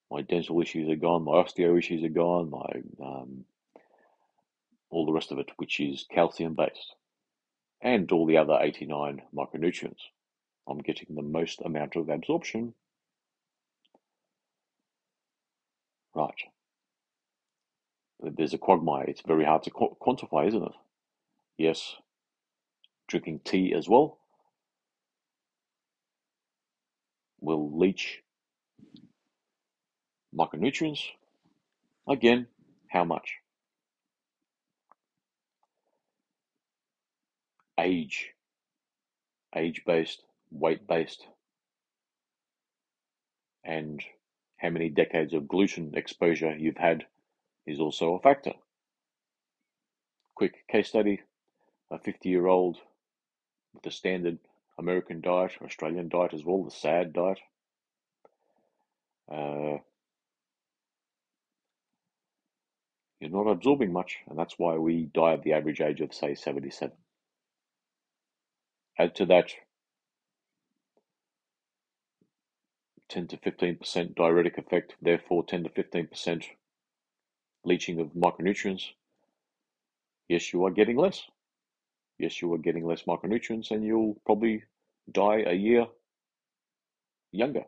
my 0.10 0.22
dental 0.22 0.62
issues 0.62 0.90
are 0.90 0.96
gone, 0.96 1.24
my 1.24 1.34
osteo 1.34 1.78
issues 1.78 2.04
are 2.04 2.10
gone, 2.10 2.50
my 2.50 2.82
um, 3.06 3.46
all 4.90 5.06
the 5.06 5.14
rest 5.14 5.32
of 5.32 5.40
it, 5.40 5.50
which 5.58 5.80
is 5.80 6.06
calcium 6.12 6.54
based, 6.54 6.96
and 7.82 8.12
all 8.12 8.26
the 8.26 8.38
other 8.38 8.58
89 8.62 9.22
micronutrients. 9.34 10.02
I'm 10.70 10.80
getting 10.80 11.16
the 11.16 11.22
most 11.22 11.62
amount 11.62 11.96
of 11.96 12.10
absorption. 12.10 12.74
Right. 16.16 16.36
There's 18.22 18.54
a 18.54 18.58
quagmire. 18.58 19.06
It's 19.06 19.22
very 19.28 19.46
hard 19.46 19.64
to 19.64 19.72
qu- 19.72 19.98
quantify, 20.02 20.48
isn't 20.48 20.64
it? 20.64 20.74
Yes. 21.58 21.96
drinking 23.08 23.42
tea 23.46 23.74
as 23.76 23.90
well 23.90 24.20
will 27.42 27.78
leach 27.78 28.22
micronutrients. 30.36 31.02
Again, 32.10 32.48
how 32.90 33.04
much? 33.04 33.38
Age, 37.80 38.32
age 39.56 39.84
based, 39.86 40.24
weight 40.52 40.88
based, 40.88 41.26
and 43.64 44.04
how 44.58 44.70
many 44.70 44.90
decades 44.90 45.34
of 45.34 45.48
gluten 45.48 45.94
exposure 45.96 46.56
you've 46.56 46.78
had 46.78 47.06
is 47.66 47.80
also 47.80 48.14
a 48.16 48.20
factor. 48.20 48.54
Quick 50.36 50.68
case 50.68 50.90
study 50.90 51.22
a 51.92 52.00
50 52.00 52.30
year 52.30 52.48
old 52.48 52.78
with 53.74 53.84
the 53.84 53.92
standard 53.92 54.40
American 54.78 55.22
diet, 55.22 55.52
Australian 55.62 56.10
diet 56.10 56.34
as 56.34 56.44
well, 56.44 56.64
the 56.64 56.72
SAD 56.72 57.14
diet. 57.14 57.40
Uh, 59.32 59.78
you're 63.20 63.30
not 63.30 63.50
absorbing 63.50 63.94
much, 63.94 64.18
and 64.28 64.38
that's 64.38 64.58
why 64.58 64.76
we 64.76 65.06
die 65.14 65.34
at 65.34 65.44
the 65.44 65.54
average 65.54 65.82
age 65.82 66.02
of, 66.02 66.14
say, 66.14 66.34
77. 66.34 66.96
Add 68.98 69.16
to 69.16 69.26
that 69.28 69.52
10 73.12 73.28
to 73.28 73.38
15% 73.38 74.16
diuretic 74.16 74.58
effect, 74.58 74.96
therefore 75.02 75.44
10 75.46 75.66
to 75.66 75.70
15% 75.70 76.46
leaching 77.66 78.00
of 78.00 78.08
micronutrients. 78.14 78.86
Yes, 80.30 80.54
you 80.54 80.66
are 80.66 80.72
getting 80.72 80.96
less. 80.96 81.24
Yes, 82.18 82.42
you 82.42 82.54
are 82.54 82.58
getting 82.58 82.86
less 82.86 83.04
micronutrients, 83.04 83.72
and 83.72 83.84
you'll 83.84 84.16
probably 84.26 84.64
die 85.12 85.44
a 85.46 85.54
year 85.54 85.88
younger. 87.34 87.64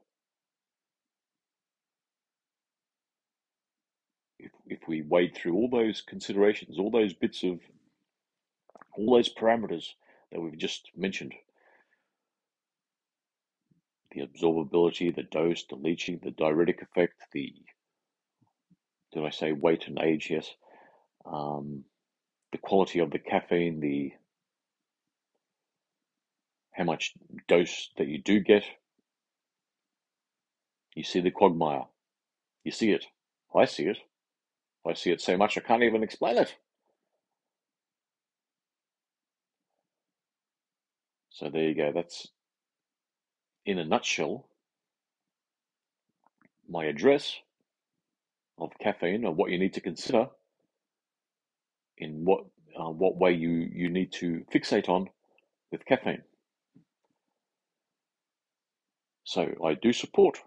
If, 4.40 4.52
if 4.68 4.80
we 4.88 5.02
wade 5.02 5.36
through 5.36 5.56
all 5.56 5.70
those 5.70 6.02
considerations, 6.02 6.80
all 6.80 6.90
those 6.90 7.14
bits 7.14 7.44
of, 7.44 7.60
all 8.98 9.16
those 9.16 9.34
parameters 9.34 9.90
that 10.32 10.40
we've 10.40 10.58
just 10.58 10.90
mentioned, 10.96 11.34
the 14.14 14.26
absorbability, 14.26 15.16
the 15.16 15.24
dose, 15.24 15.64
the 15.70 15.76
leaching, 15.76 16.20
the 16.24 16.32
diuretic 16.32 16.82
effect, 16.82 17.16
the, 17.32 17.54
did 19.14 19.26
I 19.26 19.30
say 19.30 19.52
weight 19.52 19.88
and 19.88 20.00
age? 20.00 20.30
Yes. 20.30 20.50
Um, 21.26 21.84
the 22.52 22.58
quality 22.58 23.00
of 23.00 23.12
the 23.12 23.20
caffeine, 23.20 23.80
the 23.80 24.14
how 26.72 26.84
much 26.84 27.14
dose 27.48 27.90
that 27.98 28.08
you 28.08 28.22
do 28.22 28.40
get. 28.40 28.64
You 30.96 31.04
see 31.04 31.20
the 31.20 31.32
quagmire. 31.32 31.86
You 32.64 32.72
see 32.72 32.92
it. 32.92 33.06
I 33.56 33.66
see 33.66 33.86
it. 33.86 33.98
I 34.86 34.94
see 34.94 35.12
it 35.12 35.22
so 35.22 35.38
much 35.38 35.58
I 35.58 35.62
can't 35.62 35.84
even 35.84 36.04
explain 36.04 36.38
it. 36.38 36.56
So 41.30 41.50
there 41.50 41.64
you 41.64 41.76
go. 41.76 41.92
That's 41.94 42.28
in 43.66 43.80
a 43.80 43.86
nutshell 43.86 44.46
my 46.68 46.86
address 46.86 47.38
of 48.58 48.72
caffeine 48.80 49.26
and 49.26 49.36
what 49.38 49.52
you 49.52 49.58
need 49.58 49.74
to 49.74 49.82
consider 49.82 50.28
in 51.98 52.26
what 52.26 52.46
uh, 52.80 52.90
what 52.90 53.18
way 53.18 53.32
you 53.32 53.70
you 53.74 53.90
need 53.90 54.12
to 54.12 54.46
fixate 54.54 54.90
on 54.90 55.10
with 55.72 55.86
caffeine. 55.86 56.24
So 59.24 59.54
I 59.64 59.74
do 59.76 59.94
support 59.94 60.40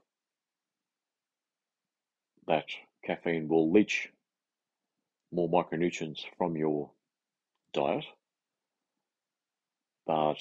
that 2.46 2.66
caffeine 3.04 3.48
will 3.48 3.70
leach 3.72 4.08
more 5.32 5.48
micronutrients 5.48 6.24
from 6.38 6.56
your 6.56 6.90
diet, 7.72 8.04
but 10.06 10.36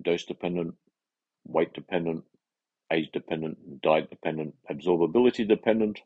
dose 0.00 0.24
dependent, 0.24 0.74
weight 1.50 1.72
dependent, 1.72 2.24
age 2.92 3.10
dependent, 3.12 3.82
diet 3.82 4.10
dependent, 4.10 4.54
absorbability 4.70 5.46
dependent, 5.46 6.00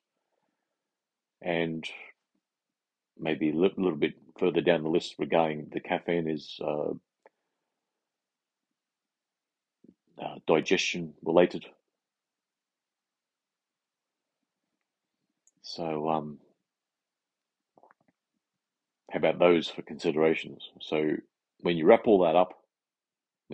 and 1.42 1.86
maybe 3.18 3.50
a 3.50 3.54
little, 3.54 3.82
little 3.82 3.98
bit 3.98 4.14
further 4.38 4.60
down 4.60 4.82
the 4.82 4.88
list 4.88 5.14
regarding 5.18 5.68
the 5.72 5.80
caffeine 5.80 6.28
is 6.28 6.58
uh, 6.62 6.90
uh, 10.20 10.34
digestion 10.46 11.14
related. 11.22 11.64
So, 15.62 16.08
um, 16.08 16.38
how 19.10 19.18
about 19.18 19.38
those 19.38 19.68
for 19.68 19.82
considerations? 19.82 20.68
So, 20.80 21.16
when 21.60 21.76
you 21.76 21.86
wrap 21.86 22.06
all 22.06 22.20
that 22.24 22.36
up, 22.36 22.54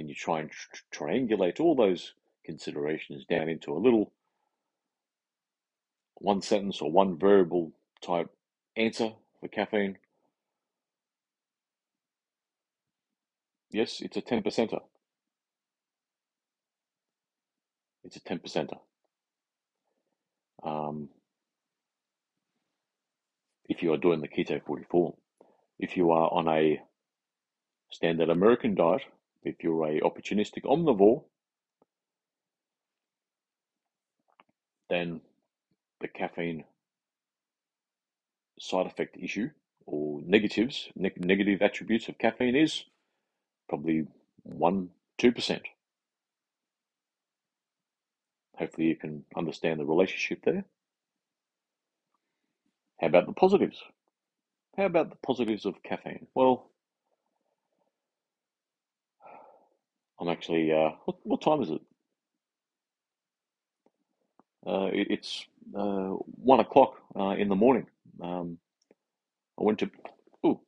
when 0.01 0.09
you 0.09 0.15
try 0.15 0.41
and 0.41 0.51
tr- 0.51 1.05
triangulate 1.05 1.61
all 1.61 1.75
those 1.75 2.15
considerations 2.43 3.27
down 3.27 3.51
into 3.51 3.71
a 3.71 3.77
little 3.77 4.11
one 6.15 6.41
sentence 6.41 6.81
or 6.81 6.91
one 6.91 7.19
variable 7.19 7.71
type 8.01 8.31
answer 8.79 9.13
for 9.39 9.49
caffeine, 9.49 9.99
yes, 13.71 14.01
it's 14.01 14.17
a 14.17 14.23
10 14.23 14.43
percenter. 14.43 14.81
It's 18.03 18.17
a 18.17 18.21
10 18.21 18.39
percenter. 18.39 18.79
Um, 20.63 21.11
if 23.69 23.83
you 23.83 23.93
are 23.93 23.99
doing 23.99 24.23
the 24.23 24.29
keto 24.29 24.65
44, 24.65 25.15
if 25.79 25.99
you 25.99 26.11
are 26.11 26.33
on 26.33 26.49
a 26.49 26.81
standard 27.91 28.31
American 28.31 28.75
diet, 28.75 29.03
if 29.43 29.63
you're 29.63 29.87
a 29.87 30.01
opportunistic 30.01 30.65
omnivore, 30.65 31.25
then 34.89 35.21
the 36.01 36.09
caffeine 36.09 36.65
side 38.59 38.87
effect 38.87 39.17
issue 39.19 39.51
or 39.87 40.21
negatives, 40.25 40.89
ne- 40.95 41.13
negative 41.17 41.63
attributes 41.63 42.09
of 42.09 42.19
caffeine 42.19 42.57
is 42.57 42.85
probably 43.69 44.07
1 44.43 44.91
2%. 45.19 45.61
Hopefully, 48.57 48.89
you 48.89 48.97
can 48.97 49.25
understand 49.37 49.81
the 49.81 49.85
relationship 49.87 50.45
there. 50.45 50.65
How 53.01 53.07
about 53.07 53.27
the 53.27 53.33
positives? 53.33 53.83
How 54.77 54.87
about 54.87 55.11
the 55.11 55.17
positives 55.17 55.67
of 55.67 55.83
caffeine? 55.83 56.27
Well, 56.35 56.70
I'm 60.21 60.29
actually, 60.29 60.73
uh, 60.73 60.91
what, 61.07 61.17
what 61.25 61.43
time 61.43 61.63
is 61.63 61.71
it? 61.71 61.81
Uh, 64.67 64.91
it 64.93 65.07
it's 65.11 65.45
uh, 65.77 66.11
one 66.43 66.61
o'clock 66.61 66.97
uh, 67.19 67.31
in 67.31 67.49
the 67.49 67.57
morning. 67.57 67.87
Um, 68.23 68.59
I 69.59 69.65
went 69.65 69.79
to, 69.81 69.91
ooh, 70.47 70.61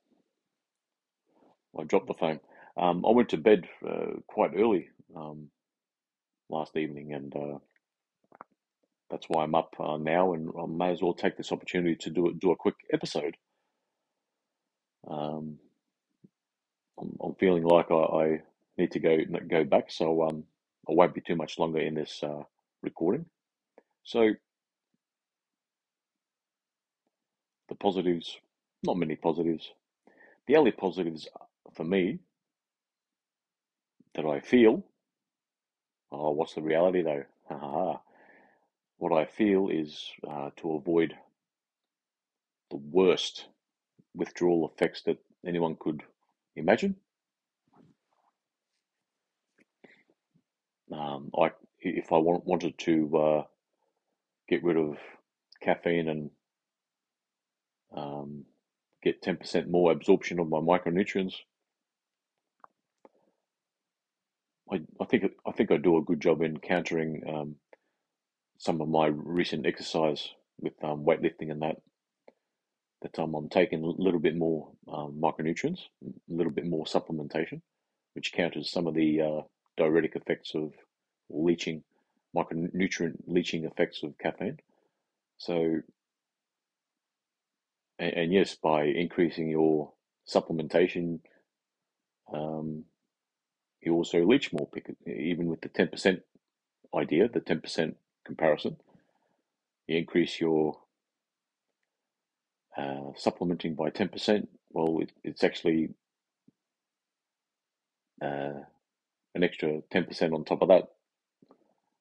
I 1.79 1.85
dropped 1.85 2.09
the 2.09 2.15
phone. 2.15 2.41
Um, 2.77 3.05
I 3.07 3.11
went 3.11 3.29
to 3.31 3.37
bed 3.37 3.69
uh, 3.87 4.21
quite 4.27 4.53
early 4.57 4.89
um, 5.15 5.51
last 6.49 6.77
evening, 6.77 7.13
and 7.13 7.35
uh, 7.37 7.59
that's 9.11 9.27
why 9.29 9.43
I'm 9.45 9.55
up 9.55 9.75
uh, 9.79 9.99
now, 9.99 10.33
and 10.33 10.51
I 10.59 10.67
may 10.67 10.93
as 10.93 11.03
well 11.03 11.15
take 11.15 11.37
this 11.37 11.53
opportunity 11.53 11.97
to 11.97 12.11
do 12.11 12.35
do 12.41 12.51
a 12.53 12.57
quick 12.57 12.77
episode. 12.93 13.37
Um, 15.09 15.59
I'm, 17.01 17.17
I'm 17.23 17.35
feeling 17.35 17.65
like 17.65 17.91
I, 17.91 17.95
I 17.95 18.41
need 18.79 18.93
to 18.93 19.01
go 19.01 19.19
go 19.49 19.65
back, 19.65 19.91
so 19.91 20.23
um, 20.25 20.45
I 20.89 20.93
won't 20.93 21.15
be 21.15 21.21
too 21.21 21.37
much 21.37 21.59
longer 21.59 21.81
in 21.81 21.95
this 21.95 22.23
uh, 22.23 22.43
recording. 22.83 23.27
So 24.05 24.31
the 27.69 27.75
positives, 27.75 28.39
not 28.83 28.97
many 28.97 29.17
positives. 29.17 29.73
The 30.47 30.57
only 30.57 30.73
positives 30.73 31.29
for 31.75 31.85
me 31.85 32.19
that 34.15 34.27
I 34.27 34.41
feel. 34.41 34.85
Oh, 36.11 36.31
what's 36.31 36.55
the 36.55 36.63
reality 36.63 37.03
though? 37.03 37.25
what 39.03 39.13
I 39.13 39.25
feel 39.25 39.69
is 39.69 40.11
uh, 40.29 40.51
to 40.59 40.75
avoid 40.75 41.15
the 42.71 42.77
worst 42.77 43.47
withdrawal 44.15 44.71
effects 44.73 45.03
that 45.03 45.19
anyone 45.45 45.77
could 45.79 46.05
imagine. 46.55 46.95
Um, 50.93 51.31
I, 51.39 51.51
if 51.81 52.13
I 52.13 52.19
want, 52.19 52.45
wanted 52.47 52.77
to 52.79 53.17
uh, 53.17 53.43
get 54.49 54.63
rid 54.63 54.77
of 54.77 54.97
caffeine 55.63 56.09
and 56.09 56.31
um, 57.97 58.45
get 59.03 59.23
10% 59.23 59.69
more 59.69 59.93
absorption 59.93 60.39
of 60.39 60.49
my 60.49 60.59
micronutrients, 60.59 61.35
I, 64.71 64.81
I 65.01 65.05
think 65.05 65.25
I 65.47 65.53
think 65.53 65.71
I 65.71 65.77
do 65.77 65.99
a 65.99 66.03
good 66.03 66.21
job 66.21 66.41
in 66.41 66.59
countering 66.59 67.23
um, 67.29 67.57
some 68.59 68.81
of 68.81 68.89
my 68.89 69.07
recent 69.07 69.67
exercise 69.67 70.29
with 70.61 70.73
um, 70.83 71.05
weightlifting 71.05 71.51
and 71.51 71.63
that. 71.63 71.77
That 73.03 73.19
I'm 73.19 73.49
taking 73.49 73.83
a 73.83 73.87
little 73.87 74.21
bit 74.21 74.37
more 74.37 74.69
um, 74.87 75.19
micronutrients, 75.21 75.81
a 76.07 76.13
little 76.29 76.53
bit 76.53 76.67
more 76.67 76.85
supplementation, 76.85 77.61
which 78.15 78.33
counters 78.33 78.71
some 78.71 78.87
of 78.87 78.95
the 78.95 79.21
uh, 79.21 79.41
diuretic 79.77 80.17
effects 80.17 80.53
of 80.55 80.73
leaching, 81.31 81.85
micronutrient 82.37 83.17
leaching 83.27 83.65
effects 83.65 84.03
of 84.03 84.19
caffeine. 84.19 84.59
So, 85.39 85.81
and, 87.99 88.15
and 88.15 88.33
yes, 88.33 88.57
by 88.57 88.85
increasing 88.85 89.49
your 89.51 89.93
supplementation, 90.29 91.21
um, 92.33 92.85
you 93.83 93.95
also 93.95 94.25
leach 94.25 94.53
more, 94.53 94.69
even 95.07 95.47
with 95.47 95.61
the 95.63 95.69
10% 95.69 96.23
idea, 96.95 97.29
the 97.29 97.41
10% 97.41 97.95
comparison. 98.27 98.77
You 99.89 99.99
increase 99.99 100.41
your 100.41 100.79
uh, 102.77 103.13
supplementing 103.17 103.75
by 103.75 103.91
10%. 103.91 104.47
Well, 104.71 105.01
it, 105.03 105.13
it's 105.25 105.45
actually 105.45 105.91
uh, 108.23 108.53
an 109.35 109.43
extra 109.43 109.81
10% 109.93 110.35
on 110.35 110.45
top 110.45 110.63
of 110.63 110.69
that. 110.69 110.85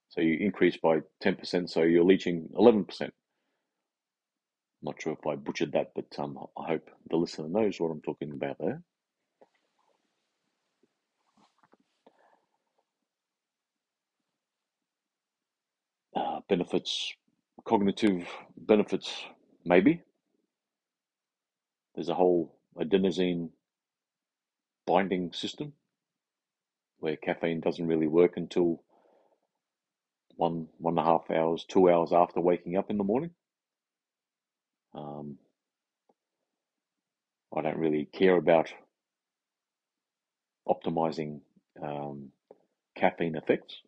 So 0.09 0.21
you 0.21 0.37
increase 0.39 0.77
by 0.77 0.99
10%, 1.23 1.69
so 1.69 1.83
you're 1.83 2.03
leaching 2.03 2.49
11%. 2.55 3.11
Not 4.83 5.01
sure 5.01 5.13
if 5.13 5.25
I 5.27 5.35
butchered 5.35 5.73
that, 5.73 5.91
but 5.95 6.07
um, 6.17 6.37
I 6.57 6.67
hope 6.67 6.89
the 7.09 7.15
listener 7.15 7.47
knows 7.47 7.79
what 7.79 7.91
I'm 7.91 8.01
talking 8.01 8.31
about 8.31 8.57
there. 8.59 8.81
Uh, 16.15 16.39
benefits, 16.49 17.13
cognitive 17.63 18.27
benefits, 18.57 19.23
maybe. 19.63 20.01
There's 21.95 22.09
a 22.09 22.15
whole 22.15 22.55
adenosine 22.77 23.49
binding 24.87 25.31
system 25.31 25.73
where 27.01 27.17
caffeine 27.17 27.59
doesn't 27.59 27.87
really 27.87 28.07
work 28.07 28.37
until 28.37 28.81
one 30.37 30.67
one 30.77 30.97
and 30.97 31.05
a 31.05 31.11
half 31.11 31.29
hours, 31.29 31.65
two 31.67 31.89
hours 31.89 32.13
after 32.13 32.39
waking 32.39 32.77
up 32.77 32.89
in 32.89 32.97
the 32.97 33.03
morning. 33.03 33.31
Um, 34.95 35.37
I 37.55 37.61
don't 37.61 37.77
really 37.77 38.05
care 38.05 38.37
about 38.37 38.71
optimizing 40.67 41.41
um, 41.81 42.29
caffeine 42.95 43.35
effects. 43.35 43.81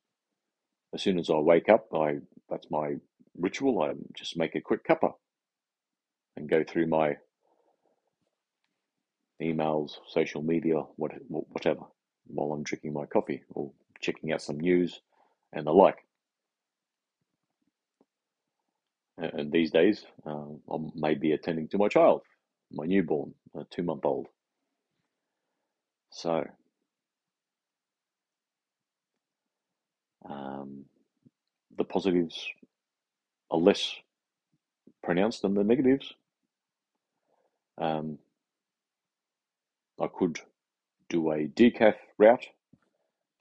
As 0.93 1.01
soon 1.01 1.17
as 1.17 1.29
I 1.29 1.37
wake 1.37 1.69
up, 1.69 1.87
I 1.93 2.17
that's 2.49 2.69
my 2.69 2.95
ritual. 3.37 3.81
I 3.81 3.93
just 4.17 4.37
make 4.37 4.55
a 4.55 4.61
quick 4.61 4.85
cuppa 4.85 5.13
and 6.35 6.49
go 6.49 6.63
through 6.63 6.87
my 6.87 7.17
emails, 9.41 9.91
social 10.07 10.41
media, 10.41 10.81
what, 10.95 11.11
whatever, 11.27 11.81
while 12.27 12.53
I'm 12.53 12.63
drinking 12.63 12.93
my 12.93 13.05
coffee 13.05 13.43
or 13.53 13.71
checking 14.01 14.31
out 14.33 14.41
some 14.41 14.59
news 14.59 15.01
and 15.53 15.67
the 15.67 15.71
like. 15.73 16.05
And 19.17 19.51
these 19.51 19.71
days, 19.71 20.05
uh, 20.25 20.45
I 20.71 20.77
may 20.95 21.15
be 21.15 21.33
attending 21.33 21.69
to 21.69 21.79
my 21.79 21.87
child, 21.89 22.21
my 22.71 22.85
newborn, 22.85 23.33
a 23.55 23.65
two 23.71 23.83
month 23.83 24.05
old. 24.05 24.27
So, 26.11 26.45
um, 30.29 30.85
the 31.77 31.83
positives 31.85 32.47
are 33.51 33.59
less 33.59 33.95
pronounced 35.03 35.43
than 35.43 35.55
the 35.55 35.63
negatives. 35.63 36.13
Um, 37.79 38.19
I 40.01 40.07
could 40.07 40.39
do 41.09 41.31
a 41.31 41.47
decaf 41.47 41.95
route. 42.23 42.47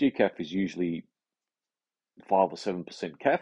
Decaf 0.01 0.41
is 0.41 0.53
usually 0.53 1.05
five 2.29 2.51
or 2.51 2.57
seven 2.57 2.85
percent 2.85 3.19
caf. 3.21 3.41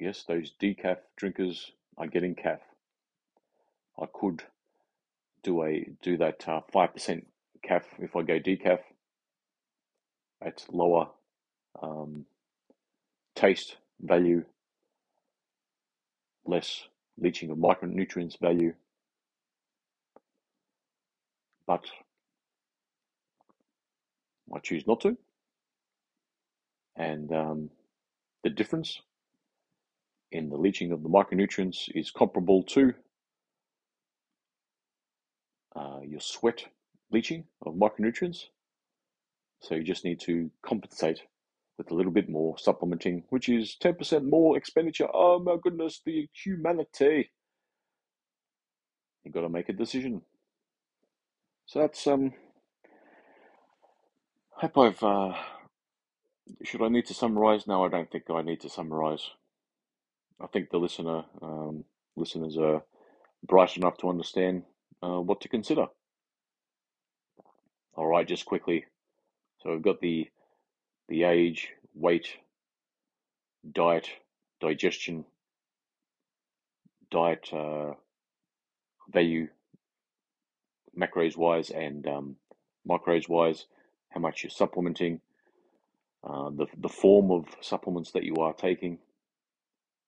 Yes, 0.00 0.24
those 0.26 0.52
decaf 0.60 0.98
drinkers 1.16 1.70
are 1.96 2.08
getting 2.08 2.34
caf. 2.34 2.60
I 4.00 4.06
could 4.12 4.42
do 5.42 5.62
a 5.62 5.86
do 6.02 6.16
that 6.16 6.48
uh, 6.48 6.60
five 6.72 6.92
percent 6.92 7.26
caf 7.62 7.84
if 7.98 8.16
I 8.16 8.22
go 8.22 8.40
decaf 8.40 8.80
at 10.42 10.64
lower 10.72 11.08
um, 11.80 12.26
taste 13.36 13.76
value, 14.00 14.44
less 16.44 16.88
leaching 17.16 17.50
of 17.50 17.58
micronutrients 17.58 18.38
value, 18.40 18.74
but 21.66 21.84
I 24.52 24.58
choose 24.58 24.86
not 24.86 25.00
to. 25.02 25.16
And 26.96 27.32
um, 27.32 27.70
the 28.42 28.50
difference 28.50 29.00
in 30.32 30.48
the 30.48 30.56
leaching 30.56 30.92
of 30.92 31.02
the 31.02 31.08
micronutrients 31.08 31.88
is 31.94 32.10
comparable 32.10 32.62
to 32.64 32.94
uh, 35.76 36.00
your 36.02 36.20
sweat 36.20 36.64
leaching 37.10 37.44
of 37.64 37.74
micronutrients. 37.74 38.44
So 39.60 39.74
you 39.74 39.82
just 39.82 40.04
need 40.04 40.20
to 40.20 40.50
compensate 40.64 41.22
with 41.78 41.90
a 41.90 41.94
little 41.94 42.12
bit 42.12 42.28
more 42.28 42.56
supplementing, 42.58 43.24
which 43.30 43.48
is 43.48 43.76
10% 43.82 44.28
more 44.28 44.56
expenditure. 44.56 45.08
Oh 45.12 45.40
my 45.40 45.56
goodness, 45.62 46.00
the 46.04 46.28
humanity. 46.32 47.30
You've 49.24 49.34
got 49.34 49.40
to 49.40 49.48
make 49.48 49.68
a 49.68 49.72
decision. 49.72 50.22
So 51.66 51.80
that's 51.80 52.06
um. 52.06 52.32
I've. 54.76 55.02
Uh, 55.02 55.34
should 56.62 56.82
I 56.82 56.88
need 56.88 57.06
to 57.06 57.14
summarize? 57.14 57.66
No, 57.66 57.84
I 57.84 57.88
don't 57.88 58.10
think 58.10 58.24
I 58.30 58.42
need 58.42 58.60
to 58.62 58.70
summarize. 58.70 59.30
I 60.40 60.46
think 60.48 60.70
the 60.70 60.78
listener, 60.78 61.24
um, 61.42 61.84
listeners 62.16 62.56
are 62.58 62.82
bright 63.46 63.76
enough 63.76 63.98
to 63.98 64.08
understand 64.08 64.64
uh, 65.02 65.20
what 65.20 65.40
to 65.42 65.48
consider. 65.48 65.86
All 67.94 68.06
right, 68.06 68.26
just 68.26 68.46
quickly. 68.46 68.86
So 69.62 69.70
we've 69.70 69.82
got 69.82 70.00
the 70.00 70.28
the 71.08 71.24
age, 71.24 71.70
weight, 71.94 72.28
diet, 73.70 74.08
digestion, 74.60 75.26
diet 77.10 77.48
uh, 77.52 77.92
value 79.12 79.48
macros 80.98 81.36
wise 81.36 81.70
and 81.70 82.06
um, 82.06 82.36
micros 82.88 83.28
wise, 83.28 83.66
how 84.14 84.20
much 84.20 84.44
you're 84.44 84.50
supplementing, 84.50 85.20
uh, 86.22 86.48
the, 86.50 86.66
the 86.78 86.88
form 86.88 87.32
of 87.32 87.46
supplements 87.60 88.12
that 88.12 88.22
you 88.22 88.36
are 88.36 88.54
taking, 88.54 88.98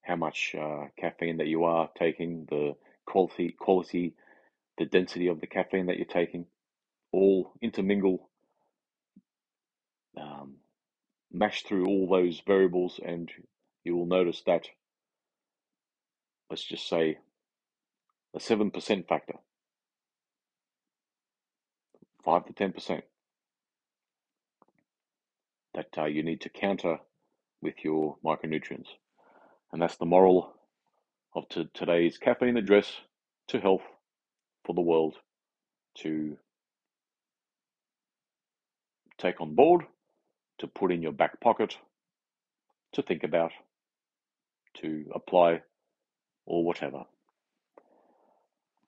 how 0.01 0.15
much 0.15 0.55
uh, 0.57 0.85
caffeine 0.97 1.37
that 1.37 1.47
you 1.47 1.65
are 1.65 1.89
taking, 1.99 2.47
the 2.49 2.73
quality, 3.05 3.53
quality, 3.59 4.13
the 4.77 4.85
density 4.85 5.27
of 5.27 5.41
the 5.41 5.47
caffeine 5.47 5.87
that 5.87 5.97
you're 5.97 6.05
taking, 6.05 6.45
all 7.11 7.51
intermingle, 7.61 8.29
um, 10.17 10.55
mash 11.31 11.63
through 11.63 11.85
all 11.85 12.07
those 12.09 12.41
variables, 12.47 12.99
and 13.05 13.29
you 13.83 13.95
will 13.95 14.05
notice 14.05 14.41
that, 14.45 14.67
let's 16.49 16.63
just 16.63 16.87
say, 16.87 17.17
a 18.33 18.39
7% 18.39 19.07
factor. 19.07 19.35
5 22.23 22.45
to 22.45 22.53
10% 22.53 23.01
that 25.77 25.95
uh, 25.95 26.05
you 26.05 26.23
need 26.23 26.41
to 26.41 26.49
counter 26.49 26.97
with 27.61 27.75
your 27.83 28.17
micronutrients. 28.25 28.87
And 29.71 29.79
that's 29.79 29.97
the 29.97 30.07
moral 30.07 30.53
of 31.35 31.47
to 31.49 31.69
today's 31.75 32.17
caffeine 32.17 32.57
address 32.57 32.91
to 33.49 33.59
health 33.59 33.83
for 34.65 34.73
the 34.73 34.81
world 34.81 35.15
to 35.99 36.35
take 39.19 39.39
on 39.39 39.53
board, 39.53 39.83
to 40.57 40.67
put 40.67 40.91
in 40.91 41.03
your 41.03 41.11
back 41.11 41.39
pocket, 41.41 41.77
to 42.93 43.03
think 43.03 43.23
about, 43.23 43.51
to 44.77 45.05
apply, 45.13 45.61
or 46.47 46.65
whatever. 46.65 47.03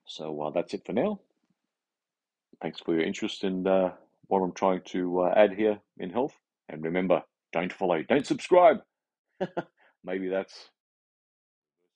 So 0.06 0.41
uh, 0.41 0.49
that's 0.49 0.73
it 0.73 0.88
for 0.88 0.93
now. 0.93 1.19
Thanks 2.63 2.80
for 2.80 2.95
your 2.95 3.04
interest 3.04 3.43
in 3.43 3.67
uh, 3.67 3.91
what 4.28 4.39
I'm 4.39 4.54
trying 4.54 4.82
to 4.88 5.21
uh, 5.21 5.34
add 5.36 5.54
here 5.54 5.80
in 5.99 6.10
health. 6.10 6.34
And 6.69 6.84
remember, 6.84 7.23
don't 7.51 7.73
follow, 7.73 8.01
don't 8.03 8.25
subscribe. 8.25 8.77
Maybe 10.03 10.29
that's 10.29 10.69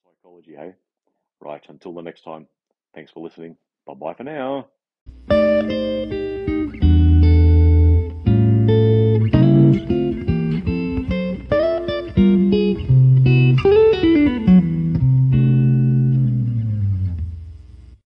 psychology, 0.04 0.56
hey? 0.56 0.74
Right, 1.40 1.64
until 1.70 1.94
the 1.94 2.02
next 2.02 2.24
time, 2.24 2.48
thanks 2.96 3.12
for 3.12 3.24
listening. 3.24 3.58
Bye 3.86 3.94
bye 3.94 4.14
for 4.14 4.24
now. 4.24 4.70